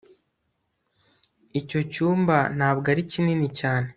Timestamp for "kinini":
3.11-3.47